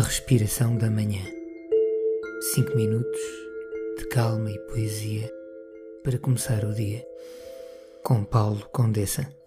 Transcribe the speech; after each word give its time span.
A 0.00 0.02
respiração 0.02 0.78
da 0.78 0.90
manhã. 0.90 1.20
Cinco 2.54 2.74
minutos 2.74 3.20
de 3.98 4.08
calma 4.08 4.50
e 4.50 4.58
poesia 4.60 5.30
para 6.02 6.18
começar 6.18 6.64
o 6.64 6.72
dia. 6.72 7.06
Com 8.02 8.24
Paulo 8.24 8.66
Condessa. 8.72 9.39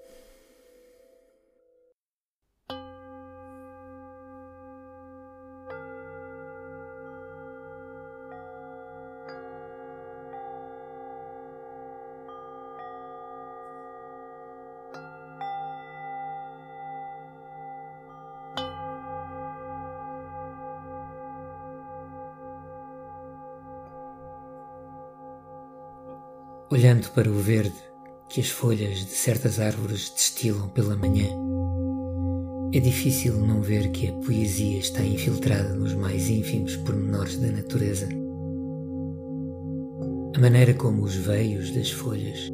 Olhando 26.71 27.09
para 27.11 27.29
o 27.29 27.33
verde 27.33 27.73
que 28.29 28.41
as 28.41 28.49
folhas 28.49 28.99
de 28.99 29.11
certas 29.11 29.59
árvores 29.59 30.09
destilam 30.09 30.69
pela 30.69 30.95
manhã, 30.95 31.27
é 32.73 32.79
difícil 32.79 33.37
não 33.37 33.61
ver 33.61 33.91
que 33.91 34.07
a 34.07 34.13
poesia 34.13 34.79
está 34.79 35.03
infiltrada 35.03 35.75
nos 35.75 35.93
mais 35.93 36.29
ínfimos 36.29 36.75
pormenores 36.77 37.37
da 37.37 37.47
natureza. 37.47 38.07
A 40.35 40.39
maneira 40.39 40.73
como 40.73 41.03
os 41.03 41.15
veios 41.15 41.69
das 41.71 41.91
folhas 41.91 42.49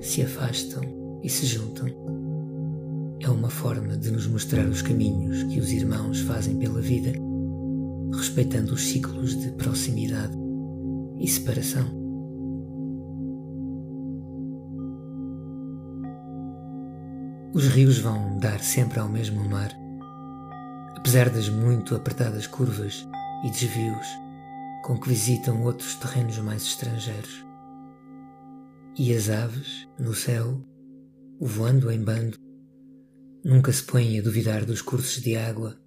se 0.00 0.22
afastam 0.22 0.82
e 1.24 1.28
se 1.28 1.46
juntam 1.46 1.88
é 3.20 3.28
uma 3.28 3.50
forma 3.50 3.96
de 3.96 4.10
nos 4.12 4.28
mostrar 4.28 4.66
os 4.66 4.82
caminhos 4.82 5.42
que 5.44 5.58
os 5.58 5.72
irmãos 5.72 6.20
fazem 6.20 6.56
pela 6.56 6.80
vida, 6.80 7.12
respeitando 8.14 8.74
os 8.74 8.82
ciclos 8.82 9.36
de 9.40 9.50
proximidade 9.52 10.36
e 11.18 11.26
separação. 11.26 12.05
Os 17.56 17.68
rios 17.68 17.96
vão 17.96 18.36
dar 18.36 18.60
sempre 18.60 19.00
ao 19.00 19.08
mesmo 19.08 19.42
mar, 19.48 19.70
apesar 20.94 21.30
das 21.30 21.48
muito 21.48 21.94
apertadas 21.94 22.46
curvas 22.46 23.08
e 23.46 23.50
desvios 23.50 24.06
com 24.84 25.00
que 25.00 25.08
visitam 25.08 25.64
outros 25.64 25.94
terrenos 25.94 26.36
mais 26.40 26.64
estrangeiros. 26.64 27.46
E 28.98 29.10
as 29.10 29.30
aves, 29.30 29.88
no 29.98 30.12
céu, 30.12 30.62
voando 31.40 31.90
em 31.90 31.98
bando, 31.98 32.36
nunca 33.42 33.72
se 33.72 33.82
põem 33.84 34.18
a 34.18 34.22
duvidar 34.22 34.66
dos 34.66 34.82
cursos 34.82 35.22
de 35.22 35.34
água, 35.34 35.80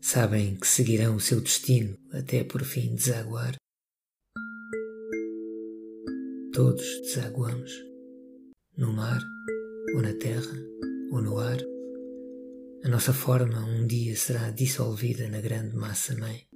sabem 0.00 0.56
que 0.56 0.66
seguirão 0.66 1.16
o 1.16 1.20
seu 1.20 1.42
destino 1.42 1.98
até 2.14 2.42
por 2.42 2.64
fim 2.64 2.94
desaguar. 2.94 3.56
Todos 6.54 6.86
desaguamos 7.02 7.70
no 8.74 8.90
mar 8.90 9.20
ou 9.94 10.02
na 10.02 10.12
terra, 10.14 10.56
ou 11.12 11.22
no 11.22 11.38
ar, 11.38 11.58
a 12.84 12.88
nossa 12.88 13.12
forma 13.12 13.58
um 13.58 13.86
dia 13.86 14.14
será 14.16 14.50
dissolvida 14.50 15.28
na 15.28 15.40
grande 15.40 15.76
massa-mãe. 15.76 16.46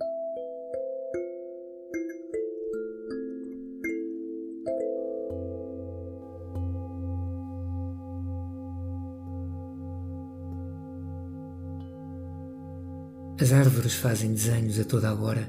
As 13.40 13.52
árvores 13.52 13.94
fazem 13.94 14.32
desenhos 14.32 14.78
a 14.78 14.84
toda 14.84 15.08
a 15.08 15.14
hora 15.14 15.46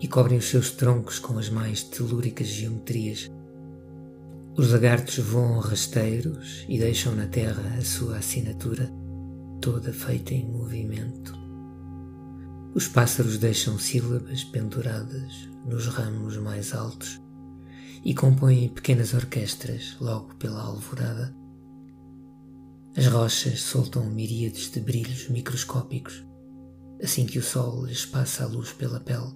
e 0.00 0.06
cobrem 0.06 0.38
os 0.38 0.44
seus 0.44 0.70
troncos 0.72 1.18
com 1.18 1.38
as 1.38 1.48
mais 1.48 1.82
telúricas 1.82 2.48
geometrias 2.48 3.30
os 4.58 4.72
lagartos 4.72 5.18
voam 5.18 5.60
rasteiros 5.60 6.64
e 6.68 6.80
deixam 6.80 7.14
na 7.14 7.28
terra 7.28 7.76
a 7.78 7.84
sua 7.84 8.18
assinatura, 8.18 8.92
toda 9.60 9.92
feita 9.92 10.34
em 10.34 10.44
movimento. 10.50 11.32
Os 12.74 12.88
pássaros 12.88 13.38
deixam 13.38 13.78
sílabas 13.78 14.42
penduradas 14.42 15.48
nos 15.64 15.86
ramos 15.86 16.36
mais 16.38 16.74
altos 16.74 17.20
e 18.04 18.12
compõem 18.12 18.68
pequenas 18.68 19.14
orquestras 19.14 19.96
logo 20.00 20.34
pela 20.34 20.60
alvorada. 20.60 21.32
As 22.96 23.06
rochas 23.06 23.60
soltam 23.60 24.10
miríades 24.10 24.72
de 24.72 24.80
brilhos 24.80 25.28
microscópicos 25.28 26.26
assim 27.00 27.26
que 27.26 27.38
o 27.38 27.42
sol 27.42 27.86
lhes 27.86 28.04
passa 28.04 28.42
a 28.42 28.48
luz 28.48 28.72
pela 28.72 28.98
pele. 28.98 29.32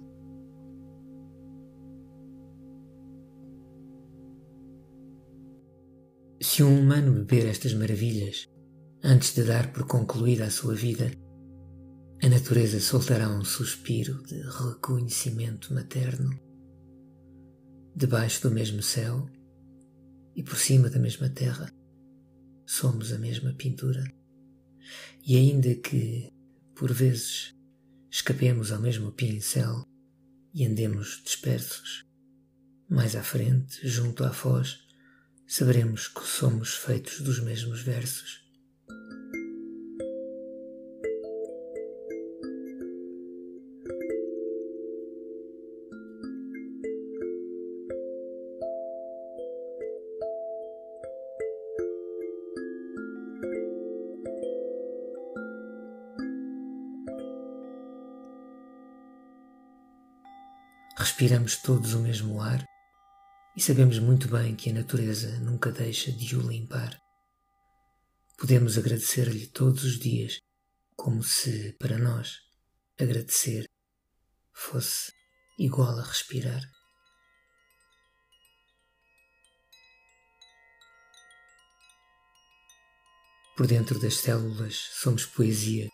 Se 6.53 6.61
um 6.61 6.81
humano 6.81 7.11
beber 7.11 7.47
estas 7.47 7.73
maravilhas 7.73 8.47
antes 9.03 9.33
de 9.33 9.43
dar 9.43 9.73
por 9.73 9.87
concluída 9.87 10.45
a 10.45 10.51
sua 10.51 10.75
vida, 10.75 11.11
a 12.21 12.29
natureza 12.29 12.79
soltará 12.79 13.27
um 13.27 13.43
suspiro 13.43 14.21
de 14.21 14.39
reconhecimento 14.39 15.73
materno. 15.73 16.29
Debaixo 17.95 18.43
do 18.43 18.51
mesmo 18.51 18.83
céu 18.83 19.27
e 20.35 20.43
por 20.43 20.55
cima 20.55 20.91
da 20.91 20.99
mesma 20.99 21.27
terra, 21.27 21.73
somos 22.67 23.11
a 23.11 23.17
mesma 23.17 23.51
pintura. 23.53 24.03
E 25.25 25.35
ainda 25.35 25.73
que, 25.73 26.29
por 26.75 26.93
vezes, 26.93 27.55
escapemos 28.11 28.71
ao 28.71 28.79
mesmo 28.79 29.11
pincel 29.11 29.83
e 30.53 30.63
andemos 30.63 31.19
dispersos, 31.25 32.05
mais 32.87 33.15
à 33.15 33.23
frente, 33.23 33.79
junto 33.87 34.23
à 34.23 34.31
foz, 34.31 34.83
saberemos 35.55 36.07
que 36.07 36.25
somos 36.25 36.73
feitos 36.73 37.21
dos 37.21 37.39
mesmos 37.39 37.81
versos. 37.83 38.41
Respiramos 60.97 61.57
todos 61.57 61.93
o 61.93 61.99
mesmo 61.99 62.41
ar 62.41 62.72
e 63.55 63.61
sabemos 63.61 63.99
muito 63.99 64.27
bem 64.27 64.55
que 64.55 64.71
a 64.71 64.73
natureza 64.73 65.39
nunca 65.39 65.71
deixa 65.71 66.11
de 66.11 66.35
o 66.35 66.41
limpar. 66.41 66.99
Podemos 68.37 68.77
agradecer-lhe 68.77 69.47
todos 69.47 69.83
os 69.83 69.99
dias, 69.99 70.39
como 70.95 71.23
se, 71.23 71.73
para 71.73 71.97
nós, 71.97 72.39
agradecer 72.99 73.65
fosse 74.51 75.11
igual 75.59 75.99
a 75.99 76.03
respirar. 76.03 76.63
Por 83.55 83.67
dentro 83.67 83.99
das 83.99 84.15
células 84.15 84.75
somos 84.93 85.27
poesia, 85.27 85.87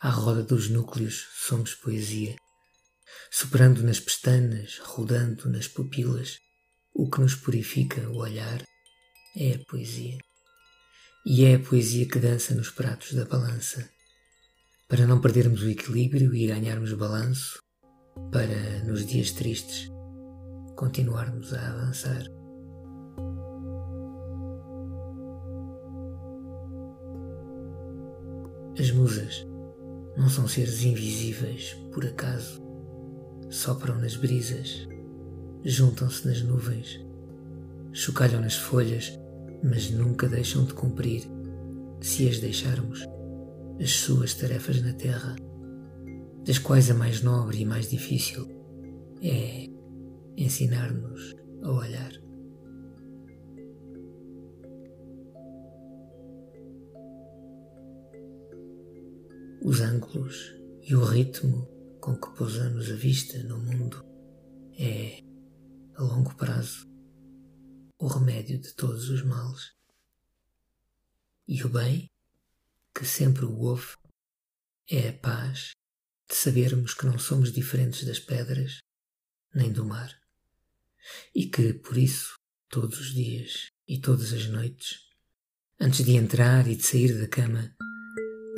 à 0.00 0.10
roda 0.10 0.42
dos 0.42 0.68
núcleos 0.68 1.28
somos 1.32 1.74
poesia, 1.74 2.36
superando 3.30 3.82
nas 3.82 4.00
pestanas, 4.00 4.78
rodando 4.80 5.48
nas 5.48 5.66
pupilas, 5.66 6.38
o 6.94 7.10
que 7.10 7.20
nos 7.20 7.34
purifica 7.34 8.08
o 8.08 8.18
olhar 8.18 8.62
é 9.36 9.54
a 9.54 9.58
poesia. 9.68 10.18
E 11.26 11.44
é 11.44 11.56
a 11.56 11.58
poesia 11.58 12.06
que 12.06 12.20
dança 12.20 12.54
nos 12.54 12.70
pratos 12.70 13.14
da 13.14 13.24
balança. 13.24 13.90
Para 14.88 15.06
não 15.06 15.20
perdermos 15.20 15.62
o 15.62 15.68
equilíbrio 15.68 16.32
e 16.34 16.46
ganharmos 16.46 16.92
balanço, 16.92 17.58
para, 18.30 18.84
nos 18.84 19.04
dias 19.04 19.32
tristes, 19.32 19.90
continuarmos 20.76 21.52
a 21.52 21.68
avançar. 21.68 22.22
As 28.78 28.90
musas 28.92 29.44
não 30.16 30.28
são 30.28 30.46
seres 30.46 30.82
invisíveis 30.82 31.74
por 31.92 32.06
acaso, 32.06 32.62
sopram 33.50 33.98
nas 33.98 34.14
brisas 34.14 34.86
juntam-se 35.64 36.28
nas 36.28 36.42
nuvens, 36.42 37.00
chocalham 37.92 38.40
nas 38.40 38.54
folhas, 38.54 39.18
mas 39.62 39.90
nunca 39.90 40.28
deixam 40.28 40.64
de 40.64 40.74
cumprir, 40.74 41.22
se 42.00 42.28
as 42.28 42.38
deixarmos, 42.38 43.04
as 43.80 43.90
suas 43.92 44.34
tarefas 44.34 44.82
na 44.82 44.92
terra, 44.92 45.34
das 46.44 46.58
quais 46.58 46.90
a 46.90 46.94
mais 46.94 47.22
nobre 47.22 47.62
e 47.62 47.64
mais 47.64 47.88
difícil 47.88 48.46
é 49.22 49.66
ensinar-nos 50.36 51.34
a 51.62 51.70
olhar. 51.70 52.12
Os 59.62 59.80
ângulos 59.80 60.54
e 60.82 60.94
o 60.94 61.02
ritmo 61.02 61.66
com 62.02 62.14
que 62.16 62.36
pousamos 62.36 62.90
a 62.90 62.94
vista 62.94 63.42
no 63.44 63.56
mundo 63.56 64.04
longo 66.04 66.34
prazo, 66.34 66.86
o 67.98 68.06
remédio 68.06 68.58
de 68.58 68.72
todos 68.74 69.08
os 69.08 69.22
males. 69.22 69.72
E 71.46 71.62
o 71.64 71.68
bem, 71.68 72.10
que 72.94 73.04
sempre 73.04 73.44
o 73.44 73.58
houve, 73.58 73.96
é 74.90 75.08
a 75.08 75.12
paz 75.12 75.72
de 76.28 76.34
sabermos 76.34 76.94
que 76.94 77.06
não 77.06 77.18
somos 77.18 77.52
diferentes 77.52 78.04
das 78.04 78.18
pedras 78.18 78.78
nem 79.54 79.72
do 79.72 79.84
mar, 79.84 80.12
e 81.34 81.46
que, 81.46 81.74
por 81.74 81.96
isso, 81.96 82.34
todos 82.68 82.98
os 83.00 83.14
dias 83.14 83.68
e 83.86 84.00
todas 84.00 84.32
as 84.32 84.46
noites, 84.46 84.98
antes 85.80 86.04
de 86.04 86.16
entrar 86.16 86.66
e 86.66 86.76
de 86.76 86.82
sair 86.82 87.18
da 87.18 87.28
cama, 87.28 87.74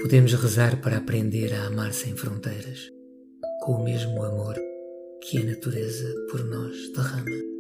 podemos 0.01 0.33
rezar 0.33 0.81
para 0.81 0.97
aprender 0.97 1.53
a 1.53 1.67
amar 1.67 1.93
sem 1.93 2.17
fronteiras, 2.17 2.89
com 3.61 3.73
o 3.73 3.85
mesmo 3.85 4.23
amor 4.23 4.57
que 5.29 5.39
a 5.39 5.45
natureza 5.45 6.15
por 6.31 6.45
nós 6.45 6.93
derrama. 6.93 7.56